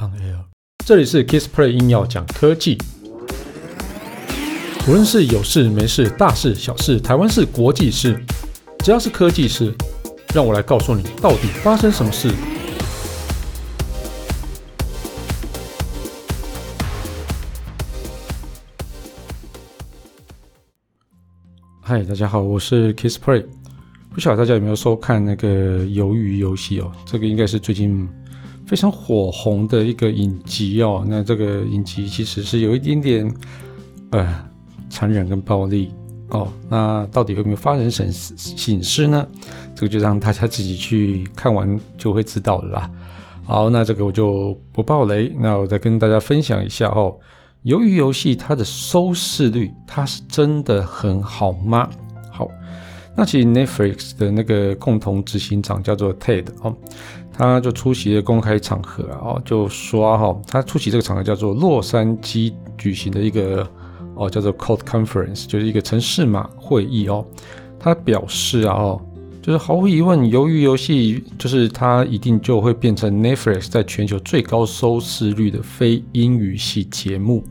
[0.00, 0.46] On Air，
[0.86, 2.78] 这里是 Kissplay 硬要讲科技，
[4.88, 8.18] 无论是有事没事、大事小事、台湾事、国际事，
[8.78, 9.74] 只要是科技事，
[10.34, 12.30] 让我来告诉你到底发生什么事。
[21.82, 23.44] 嗨，大家好，我是 Kissplay，
[24.14, 25.48] 不晓得大家有没有收看那个
[25.84, 26.90] 《鱿鱼游戏》哦？
[27.04, 28.08] 这个应该是最近。
[28.70, 33.34] 非常火红的一个影集哦，那这个影集其实是有一点点
[34.12, 34.48] 呃
[34.88, 35.92] 残忍跟暴力
[36.28, 39.26] 哦，那到底有没有发生什么醒狮呢？
[39.74, 42.90] 这个就让大家自己去看完就会知道了啦。
[43.42, 47.18] 好，那这个我就不爆雷，那我再跟大家分享一下哦。
[47.64, 51.90] 鱿鱼游戏它的收视率，它是真的很好吗？
[52.30, 52.48] 好，
[53.16, 56.72] 那其实 Netflix 的那个共同执行长叫做 Ted 哦。
[57.40, 63.66] 他就出席了公开场合哦，就说哈，他出席这个场合叫做洛杉矶举行的一个
[64.14, 67.24] 哦，叫做 Code Conference，就是一个城市码会议哦。
[67.78, 69.00] 他表示啊，哦，
[69.40, 77.42] 就是毫无疑问，鱿鱼游戏就是它一定就会变成 Netflix 在全球最高收视率的非英语系节目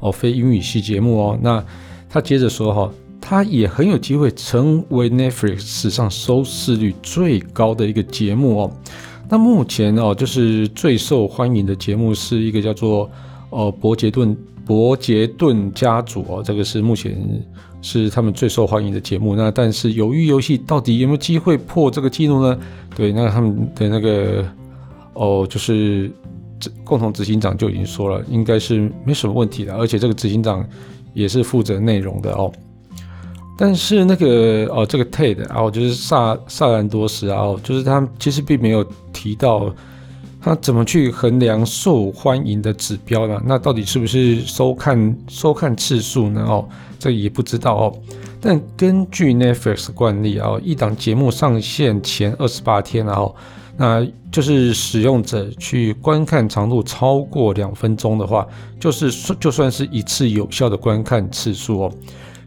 [0.00, 1.38] 哦，非英语系节目哦。
[1.40, 1.64] 那
[2.10, 8.70] 他接着说哈，他也很有机会成为 Netflix 史上收视率最高的一个节目哦。
[9.32, 13.10] 那目前哦，就是最受欢迎的节目是一个叫做
[13.48, 17.42] 呃伯杰顿伯杰顿家族哦，这个是目前
[17.80, 19.34] 是他们最受欢迎的节目。
[19.34, 22.58] 那但是鱿鱼游戏到底有没有机会破这个记录呢？
[22.94, 24.44] 对，那他们的那个
[25.14, 26.10] 哦，就是
[26.84, 30.62] 共同执行长就已经说了，应该是没什么问题的，而且这个执行长
[31.14, 32.52] 也是负责内容的哦。
[33.56, 38.84] 但是那个哦，这个 Ted 哦，就是萨萨兰多斯啊，哦，就是他其实并没有
[39.22, 39.72] 提到
[40.40, 43.40] 他怎么去衡量受欢迎的指标呢？
[43.46, 46.44] 那到底是不是收看收看次数呢？
[46.48, 47.94] 哦，这也不知道哦。
[48.40, 53.32] 但根据 Netflix 惯例啊，一档节目上线前二十八天啊，哦，
[53.76, 58.44] 那就是使用者去观看长度超过两分钟的话，
[58.80, 61.92] 就是就算是一次有效的观看次数哦。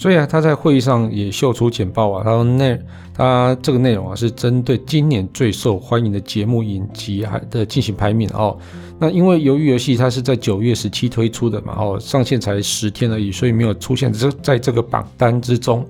[0.00, 2.80] 所以啊，他在会议上也秀出简报啊，他说内
[3.12, 8.56] 他这个内容啊是针对今年最受欢迎的节目影集还的进行排名哦。
[8.98, 15.86] 那因为鱿鱼游戏它是在九月十七推出的嘛，哦，上线才十天而已，所以没有出现这在这个榜单之中。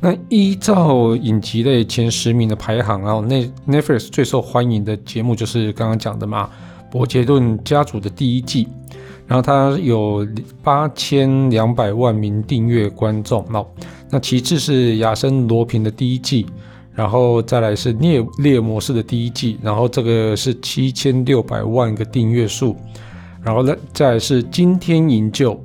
[0.00, 6.50] 那依照影集类前十名的排行，然后那 Netflix 最受欢迎的节目就是刚刚讲的嘛，
[6.90, 8.66] 伯杰顿家族的第一季。
[9.28, 10.26] 然后它有
[10.64, 13.64] 八千两百万名订阅观众，那
[14.10, 16.46] 那其次是亚森罗平的第一季，
[16.94, 22.74] 然后再来是猎猎模式的第一季，然后这个是七千六百万个订阅数，
[23.42, 25.62] 然后呢再来是今天营救，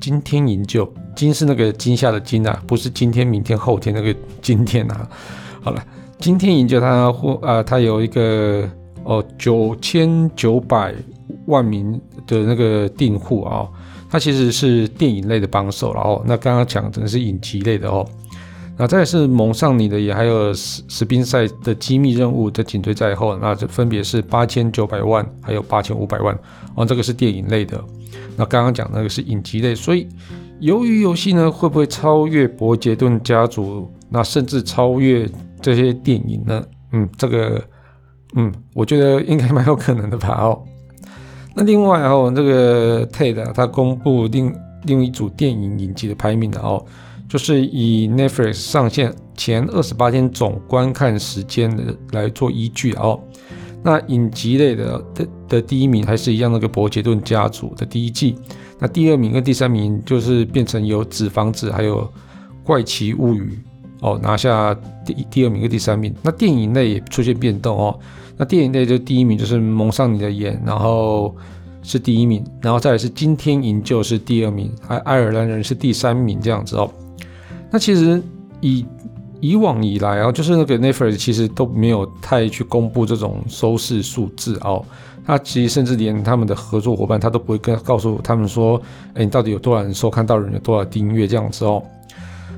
[0.00, 5.08] 今天营救，今是那个惊吓的惊啊，不是今天、明天、后天那个今天啊。
[5.62, 5.82] 好了，
[6.18, 8.68] 今天营救它或啊，它有一个
[9.04, 10.94] 哦九千九百
[11.46, 13.68] 万名的那个订户啊，
[14.10, 18.06] 它其实是电影类的帮手，然后那刚刚讲的是影集类的哦，
[18.76, 26.36] 那再是蒙上你的也还有史史宾赛的机密任务的紧追在后，那这分别是八千九百万还有八千五百万
[26.74, 27.82] 哦，这个是电影类的，
[28.36, 30.08] 那刚刚讲那个是影集类，所以
[30.60, 35.28] 鱿鱼游戏呢会不会超越伯杰顿家族，那甚至超越
[35.60, 36.64] 这些电影呢？
[36.92, 37.62] 嗯，这个
[38.36, 40.62] 嗯，我觉得应该蛮有可能的吧哦。
[41.54, 44.54] 那另外哦，这个 TED 他公布另
[44.84, 46.84] 另一组电影影集的排名的哦，
[47.28, 53.20] 就是以 Netflix 上线前二十八天总观看时间的来做依据哦。
[53.82, 58.34] 那影集类的的的第一名还是一样那个伯杰顿家族的第一季，
[58.78, 62.10] 那第二名跟第三名就是变成有纸房子还有
[62.64, 63.58] 怪奇物语
[64.04, 66.14] 哦拿下第第二名跟第三名。
[66.22, 67.98] 那电影类也出现变动哦。
[68.36, 71.34] 那电影类就第一名就是蒙上你的眼，然后
[71.82, 76.90] 是第一名，然后再是惊天营救是第二名，还爱尔兰人是第三名这样子哦。
[77.70, 78.22] 那其实
[78.60, 78.84] 以
[79.40, 84.84] 以往以来啊，就是那个 Netflix 其实都没有太去公布这种收视数字哦。
[85.26, 88.78] 他其实甚至连他们的合作伙伴他都不会跟告诉他们说，
[89.14, 91.82] 哎，你到底有多少人收看到人有多少订阅这样子哦。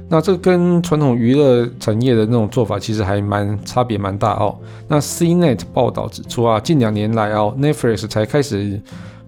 [0.09, 4.57] 那这跟传统娱乐产业的那种做法其实还蛮差别蛮大哦。
[4.87, 8.81] 那 CNET 报道指出啊，近两年来哦，Netflix 才开始，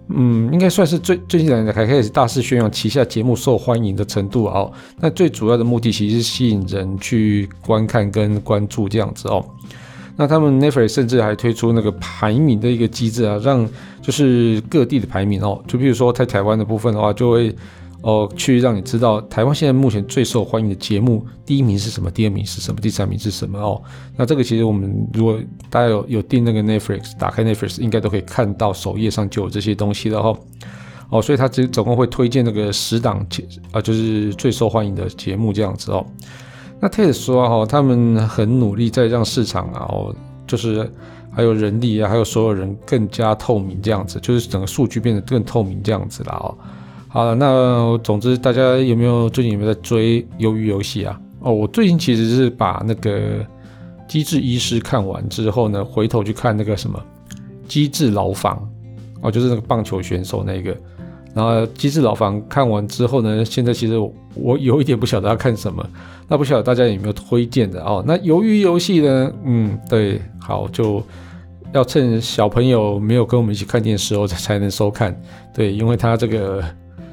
[0.07, 4.71] 嗯，应该算是最最近两年才开始大肆宣扬旗下节目受欢迎的程度哦。
[5.01, 9.43] 那最主要的目的其实是吸引人去观看跟关注这样子哦。
[10.15, 13.67] 那他们 Netflix 甚至还推出那个排名的一个机制啊，让
[14.01, 17.53] 就是各地的排名哦，就比如说在台湾的部分的话，就会
[18.01, 23.81] 哦去让你知道台湾现在目前最受欢迎的节目，第一名是什么，第二名是什么，第三名是什么哦。
[24.15, 30.33] 那这个其实我们如果大家有有订那个 Netflix，打开 Netflix 应该都可以看到首页上就有这些东西的哈。
[31.09, 36.05] 哦，所以他只总共会推荐那个十档节啊，就是最受欢迎的节目这样子哦。
[36.79, 40.15] 那 TED 说哈，他们很努力在让市场啊，哦，
[40.45, 40.87] 就是
[41.31, 46.55] 还有人力啊，还有所有人更加透明这样子，就是整个数据变得更透明这样子啦哦。
[47.11, 51.19] 好了，那总之大家有没有最近有没有在追鱿鱼游戏啊？
[51.39, 53.43] 哦，我最近其实是把那个
[54.07, 57.03] 机智医师看完之后呢，回头去看那个什么
[57.67, 58.69] 机智牢房
[59.21, 60.77] 哦，就是那个棒球选手那个。
[61.33, 63.97] 然后《机智牢房》看完之后呢，现在其实
[64.35, 65.83] 我，有一点不晓得要看什么，
[66.27, 68.03] 那不晓得大家有没有推荐的哦？
[68.05, 69.31] 那鱿鱼游戏呢？
[69.45, 71.01] 嗯，对，好，就
[71.71, 75.19] 要趁小朋友没有跟我们一起看电视时候才才能收看，
[75.53, 76.63] 对，因为它这个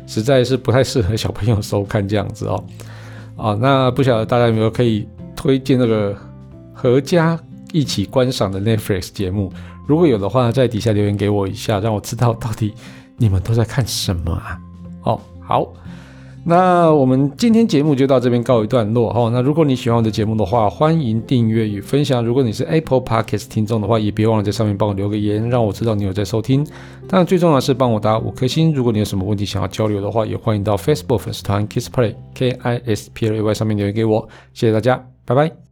[0.06, 2.64] 实在是不太适合小朋友收看这样子哦。
[3.36, 6.16] 啊、那不晓得大家有没有可以推荐那个
[6.72, 7.38] 合家
[7.72, 9.52] 一起观赏的 Netflix 节目？
[9.86, 12.72] 如果有的话，在底下留言给我一下，让我知道到底。
[13.18, 14.60] 你们都在看什么啊？
[15.04, 15.72] 哦，好，
[16.48, 19.28] 那我们今天节目就到这边告一段落哈。
[19.32, 22.24] 那如果你喜欢我的节目的话，欢迎订阅与分享。
[22.24, 26.64] 如果你是 Apple Podcast 听众的话，也别忘了在上面帮我留个言，让我知道你有在收听。
[27.08, 28.72] 当然，最重要的是帮我打五颗星。
[28.72, 34.28] 如果你有什么问题想要交流的话，也欢迎到 Facebook 粉丝团 Kiss Play K I S P L A Y 上面留言给我。
[34.54, 35.65] 谢谢大家，拜拜。